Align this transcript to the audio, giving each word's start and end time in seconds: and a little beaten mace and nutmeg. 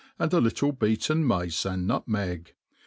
and 0.17 0.33
a 0.33 0.41
little 0.41 0.71
beaten 0.71 1.27
mace 1.27 1.63
and 1.63 1.85
nutmeg. 1.85 2.55